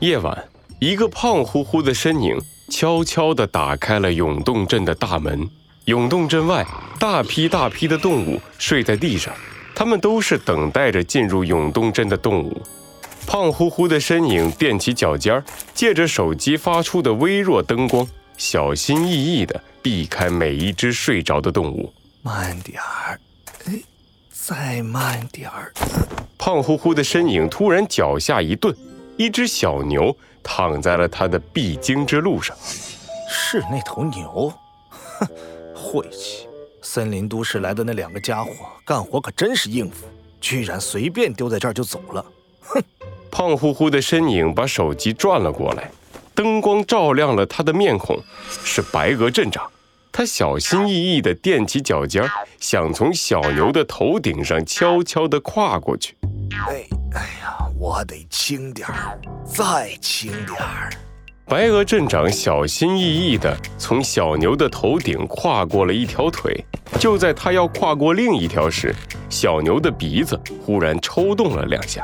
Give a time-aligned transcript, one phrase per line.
[0.00, 0.44] 夜晚，
[0.78, 5.48] 一个胖乎乎的身影悄悄地打开了永动镇的大门。
[5.86, 6.66] 永动镇外，
[6.98, 9.32] 大批大批的动物睡在地上，
[9.74, 12.60] 它们都是等待着进入永动镇的动物。
[13.26, 15.42] 胖乎乎的身影踮起脚尖儿，
[15.72, 18.06] 借着手机发出的微弱灯光，
[18.36, 21.90] 小心翼翼地避开每一只睡着的动物。
[22.20, 23.18] 慢点儿，
[23.66, 23.80] 哎，
[24.30, 25.72] 再慢点儿。
[26.36, 28.76] 胖乎乎的身影突然脚下一顿。
[29.16, 32.56] 一只小牛躺在了他的必经之路上，
[33.30, 34.52] 是那头牛？
[34.90, 35.26] 哼，
[35.74, 36.46] 晦气！
[36.82, 38.50] 森林都市来的那两个家伙
[38.84, 40.06] 干活可真是应付，
[40.40, 42.24] 居然随便丢在这儿就走了。
[42.60, 42.82] 哼！
[43.30, 45.90] 胖乎乎的身影把手机转了过来，
[46.34, 48.18] 灯光照亮了他的面孔，
[48.64, 49.68] 是白鹅镇长。
[50.12, 52.24] 他小心翼翼地踮起脚尖，
[52.58, 56.16] 想从小牛的头顶上悄悄地跨过去。
[56.68, 57.65] 哎，哎呀！
[57.78, 60.90] 我得轻点儿，再轻点儿。
[61.44, 66.64] 白鹅镇长小心翼翼地从小牛的头顶跨过了一条腿。
[66.98, 68.94] 就在他要跨过另一条时，
[69.28, 72.02] 小牛的鼻子忽然抽动了两下。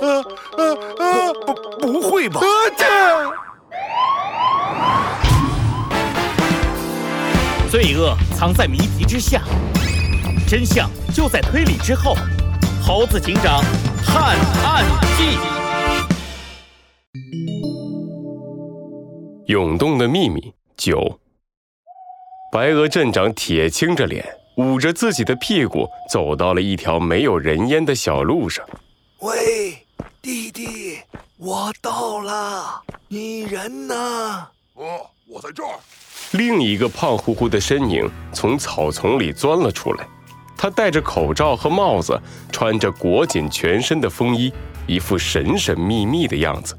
[0.00, 0.22] 呃
[0.56, 1.34] 呃呃，
[1.78, 2.40] 不，不会吧？
[7.70, 9.42] 罪恶藏在谜题之下，
[10.48, 12.16] 真相就在推理之后。
[12.82, 13.62] 猴子警长。
[14.06, 14.84] 探案
[15.16, 15.38] 记：
[19.46, 21.20] 涌动的秘密九。
[22.50, 24.24] 白鹅镇长铁青着脸，
[24.56, 28.66] 捂着自己的屁股，走到了一条没有人烟的小路上。
[29.20, 29.76] 喂，
[30.22, 30.98] 弟弟，
[31.36, 33.94] 我到了，你人呢？
[34.74, 35.78] 哦，我在这儿。
[36.32, 40.06] 另一个胖乎乎的身影从草丛里钻了出来。
[40.56, 44.52] 他戴着口罩和帽子，穿着裹紧全身的风衣，
[44.86, 46.76] 一副神神秘秘的样子。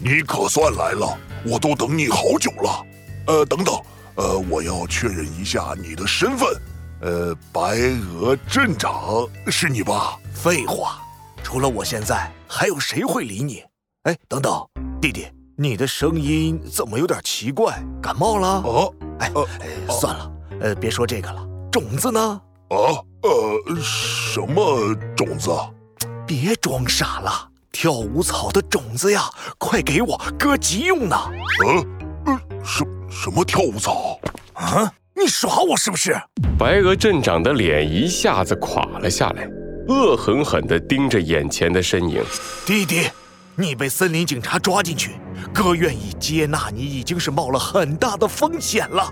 [0.00, 2.86] 你可算来了，我都等你好久了。
[3.26, 3.74] 呃，等等，
[4.16, 6.48] 呃，我要确认一下你的身份。
[7.00, 7.78] 呃，白
[8.14, 10.18] 鹅镇长是你吧？
[10.32, 10.98] 废话，
[11.42, 13.62] 除了我，现在还有谁会理你？
[14.04, 14.52] 哎，等等，
[15.00, 15.26] 弟弟，
[15.56, 17.82] 你的声音怎么有点奇怪？
[18.02, 18.62] 感冒了？
[18.64, 19.30] 哦，哎，
[19.88, 21.44] 算了，呃，别说这个了。
[21.70, 22.40] 种子呢？
[22.68, 25.50] 啊，呃，什么种子？
[26.26, 29.22] 别装傻了，跳舞草的种子呀！
[29.56, 31.16] 快给我，哥急用呢。
[32.26, 34.20] 呃，什什么跳舞草？
[34.52, 36.14] 啊，你耍我是不是？
[36.58, 39.48] 白鹅镇长的脸一下子垮了下来，
[39.88, 42.22] 恶狠狠地盯着眼前的身影。
[42.66, 43.08] 弟弟，
[43.56, 45.12] 你被森林警察抓进去，
[45.54, 49.10] 哥愿意接纳你，已经是冒了很大的风险了。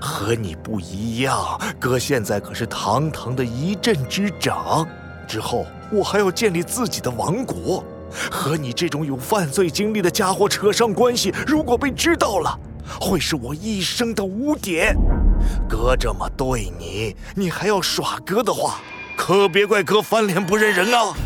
[0.00, 4.86] 和你不一样，哥现在可是堂堂的一镇之长，
[5.26, 7.84] 之后我还要建立自己的王国。
[8.30, 12.56] 和你这种有犯罪经历的家伙扯上关系，如果被知道了，
[13.00, 14.96] 会是我一生的污点。
[15.68, 18.76] 哥这么对你，你还要耍哥的话，
[19.16, 21.16] 可别怪哥翻脸不认人啊！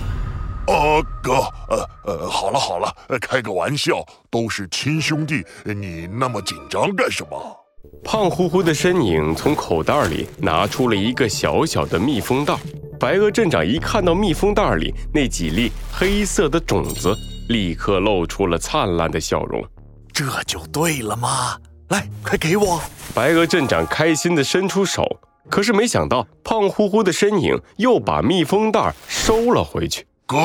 [0.67, 0.75] 啊，
[1.23, 1.35] 哥，
[1.69, 7.58] 呃呃，好了好了，开个玩笑，都是亲兄弟，你那么紧张干什么？
[8.05, 12.57] 胖乎乎的身影从口袋里拿出了一个小小的密封袋。
[12.99, 17.15] 白鹅镇长一看到密封袋里那几粒黑色的种子，
[17.49, 19.65] 立刻露出了灿烂的笑容。
[20.13, 21.57] 这就对了嘛！
[21.91, 22.81] 来，快给我！
[23.15, 25.05] 白鹅镇长开心地伸出手，
[25.49, 30.05] 可是没想到胖乎乎的身影又把密封袋收了回去。
[30.27, 30.37] 哥，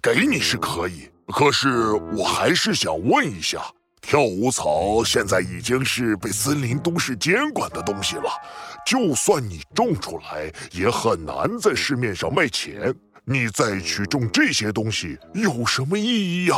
[0.00, 3.62] 给你是可以，可是我还是想问一下。
[4.02, 8.24] 跳舞草现在已经是被森林都市监管的东西了，
[8.84, 12.94] 就算你种出来，也很难在市面上卖钱。
[13.24, 16.56] 你再去种这些东西有什么意义呀？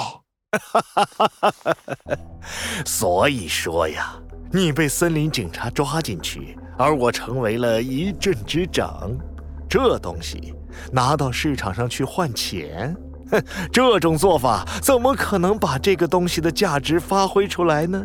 [2.87, 4.19] 所以说呀，
[4.50, 9.15] 你被森林警察抓进去，而我成为了一镇之长，
[9.69, 10.55] 这东西
[10.91, 12.97] 拿到市场上去换钱。
[13.72, 18.05] 这种做法怎么可能把这个东西的价值发挥出来呢？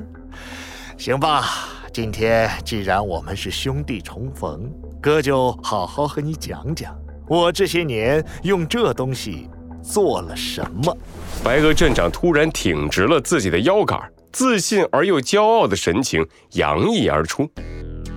[0.98, 1.45] 行吧，
[1.94, 4.69] 今天既然我们是兄弟重逢，
[5.01, 6.95] 哥就好好和你讲讲，
[7.27, 9.50] 我这些年用这东西
[9.81, 10.95] 做了什么。
[11.44, 14.00] 白鹅镇长突然挺直了自己的腰杆，
[14.31, 17.50] 自信而又骄傲的神情洋溢而出。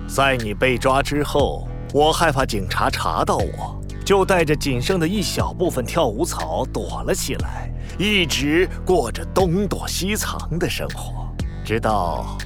[0.07, 3.82] 在你被抓之后，我害怕警察查到我。
[4.03, 11.27] 就带着仅剩的一小部分跳舞草躲了起来，一直过着东躲西藏的生活，
[11.63, 12.37] 直到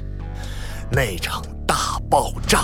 [0.91, 2.63] 那场大爆炸。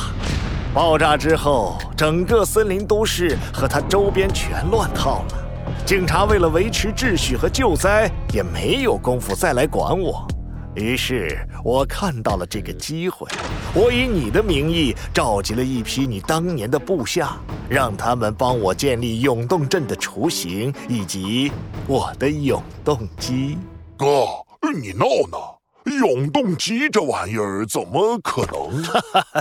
[0.73, 5.43] 爆炸之后，整个森林都市和它周边全乱套了。
[5.85, 10.27] 警察为了维持秩序和救灾，也没有功夫再来管我。
[10.75, 13.27] 于是我看到了这个机会，
[13.75, 17.37] 我以你的名义召集了一批你当年的部下，
[17.69, 21.51] 让他们帮我建立永动镇的雏形以及
[21.85, 23.57] 我的永动机。
[23.95, 24.25] 哥，
[24.73, 25.37] 你闹呢？
[25.99, 28.83] 永动机这玩意儿怎么可能？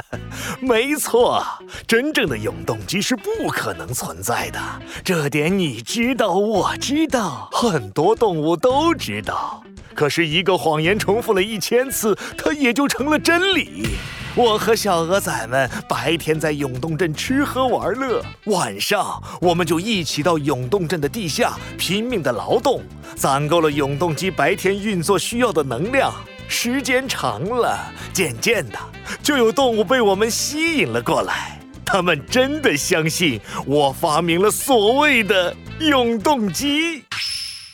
[0.61, 1.43] 没错，
[1.87, 4.61] 真正的永动机是不可能存在的，
[5.05, 9.63] 这点你知道，我知道，很多动物都知道。
[9.95, 13.89] 可是，一个谎言重复了一千次，它也就成了真理。
[14.35, 22.83] 我和小鹅仔们白天在永动镇吃喝玩乐，晚上我们就一起到永动镇的地下拼命的劳动，
[23.15, 26.13] 攒够了永动机白天运作需要的能量。
[26.49, 27.79] 时间长了，
[28.13, 28.79] 渐渐的，
[29.23, 31.59] 就有动物被我们吸引了过来。
[31.85, 37.05] 他们真的相信我发明了所谓的永动机。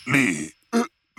[0.06, 0.52] 厉，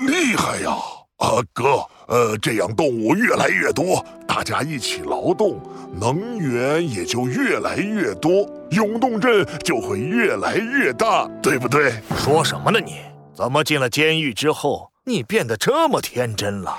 [0.08, 0.72] 厉害呀！
[1.18, 5.60] 啊，哥，呃，这样动物越来越多，大家一起劳动，
[6.00, 11.94] 能源也就越来越多，永动镇就会越来越大，对不对？
[12.18, 13.00] 说什么呢你？
[13.34, 16.78] 怎么进了监狱之后，你变得这么天真了？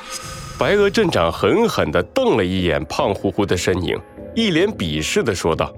[0.59, 3.99] 白鹅镇长狠狠地瞪了一眼胖乎乎的身影，
[4.35, 5.71] 一脸鄙视地说道：“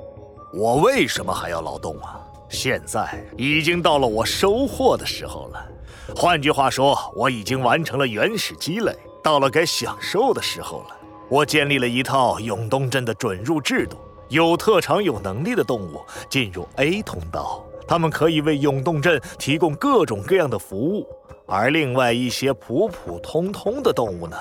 [0.55, 2.21] 我为什么还要劳动啊？
[2.49, 5.67] 现在已经到了我收获的时候了。
[6.15, 10.97] 换句话说，我已经完成了原始积累，到了该享受的时候了。
[11.29, 13.97] 我建立了一套永动镇的准入制度，
[14.29, 21.07] 有特长、有能力的动物进入 A 通道，他们可以为永动镇提供各种各样的服务，
[21.47, 24.37] 而另外一些普普通通的动物呢？”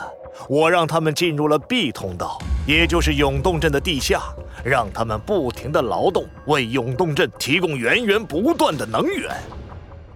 [0.48, 4.22] 我让他们进入了 B 通道，也就是永动镇的地下，
[4.64, 9.30] 让他们不停地劳动，为永动镇提供源源不断的能源。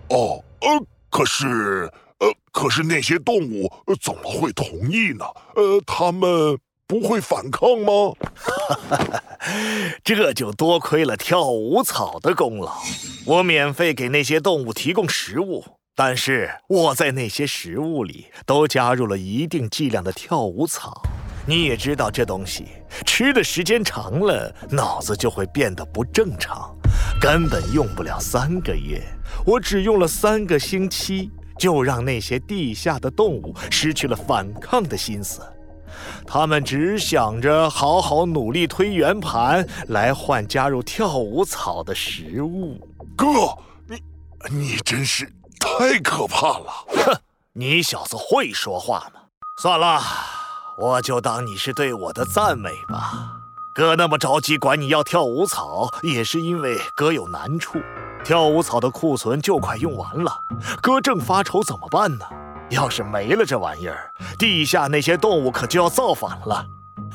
[0.10, 0.82] 哦，呃，
[1.16, 1.90] 可是，
[2.20, 3.72] 呃，可是那些动物
[4.02, 5.24] 怎么会同意呢？
[5.56, 8.14] 呃，他们不会反抗吗？
[8.36, 9.24] 哈 哈
[10.04, 12.74] 这就多亏了跳舞草的功劳，
[13.26, 15.64] 我免费给那些动物提供食物。
[15.96, 21.02] 但是我在那些食物里都加入了一定剂量的跳舞草，
[21.48, 22.66] 你也知道这东西
[23.06, 26.76] 吃的时间长了，脑子就会变得不正常，
[27.26, 29.04] 根本用不了三个月，
[29.48, 35.42] 我只用了三个星期，就让那些地下的动物失去了反抗的心思，
[36.28, 42.78] 他们只想着好好努力推圆盘来换加入跳舞草的食物。
[43.18, 43.26] 哥，
[43.88, 44.00] 你
[44.56, 45.28] 你真是。
[45.60, 46.68] 太可怕了！
[46.90, 47.20] 哼，
[47.54, 49.22] 你小子会说话吗？
[49.64, 50.00] 算了，
[50.80, 53.32] 我就当你是对我的赞美吧。
[53.76, 57.78] 哥那么着急管你要跳舞草，也是因为哥有难处。
[58.24, 60.32] 跳舞草的库存就快用完了，
[60.82, 62.26] 哥正发愁怎么办呢？
[62.70, 66.66] 要是没了这玩意儿，地下那些动物可就要造反了。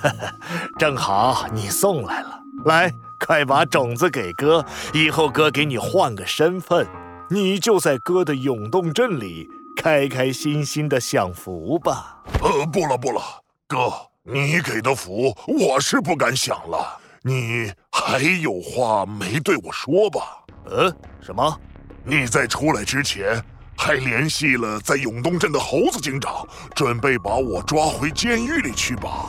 [0.02, 0.34] 呵呵，
[0.78, 4.62] 正好你送来了，来，快把种子给哥，
[4.92, 6.86] 以后哥给你换个身份。
[7.30, 9.48] 你就在哥的永动镇里
[9.78, 12.18] 开开心心的享福吧。
[12.42, 13.22] 呃，不了不了，
[13.66, 13.90] 哥，
[14.32, 16.98] 你给的福我是不敢想了。
[17.22, 20.44] 你还有话没对我说吧？
[20.70, 21.60] 嗯，什么？
[22.04, 23.42] 你在出来之前
[23.76, 29.26] 还联系了在永东镇的猴子警长，准备把我抓回监狱里去吧？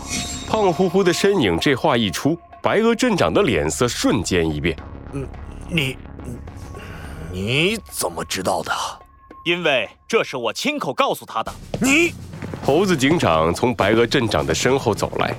[0.47, 4.77] 胖乎乎的身影，这话一出，白鹅镇长的脸色瞬间一变。
[5.13, 5.27] 嗯，
[5.67, 5.97] 你。
[7.33, 8.71] 你怎么知道的？
[9.45, 11.53] 因为这是我亲口告诉他的。
[11.79, 12.13] 你，
[12.63, 15.33] 猴子警长从白鹅镇长的身后走来，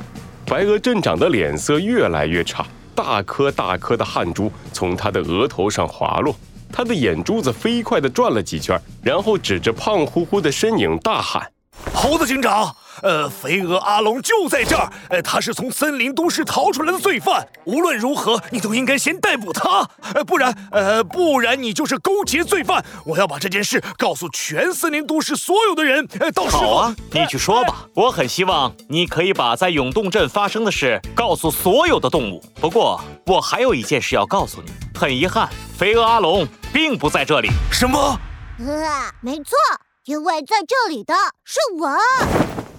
[0.47, 6.35] 白鹅镇长的脸色越来越差，大颗大颗的汗珠从他的额头上滑落，
[6.73, 11.47] 他的眼珠子飞快地转了几圈，然后指着胖乎乎的身影大喊
[11.95, 14.89] ：“猴子警长！”呃，肥鹅阿龙就在这儿。
[15.09, 17.45] 呃，他是从森林都市逃出来的罪犯。
[17.65, 19.89] 无论如何，你都应该先逮捕他。
[20.15, 22.85] 呃，不然，呃，不然你就是勾结罪犯。
[23.05, 26.07] 我要把这件事告诉全森林都市所有的人。
[26.21, 27.89] 呃，到时候好啊，你去说吧。
[27.97, 32.41] 我很希望你可以把在永动镇发生的事告诉所有的动物。
[32.61, 34.71] 不过，我还有一件事要告诉你。
[34.97, 37.49] 很遗憾，肥鹅阿龙并不在这里。
[37.73, 38.17] 什么？
[38.61, 39.57] 呃，没错，
[40.05, 41.97] 因为在这里的是我。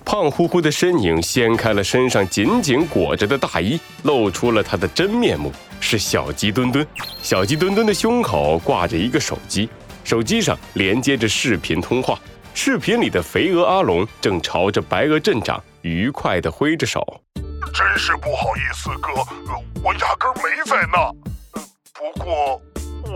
[0.03, 5.49] 胖乎乎的身影掀开了身上紧紧裹着的大衣，露出了他的真面目，
[5.79, 6.85] 是小鸡墩墩。
[7.21, 9.69] 小鸡墩墩的胸口挂着一个手机，
[10.03, 12.19] 手机上连接着视频通话。
[12.53, 17.21] 视频里的肥鹅阿龙正朝着白鹅镇长愉快地挥着手。
[17.73, 19.09] 真是不好意思，哥，
[19.81, 21.09] 我压根没在那。
[21.93, 22.61] 不过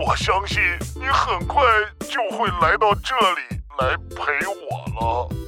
[0.02, 0.58] 我相信
[0.94, 1.62] 你很快
[2.00, 5.47] 就会来到这里来陪我了。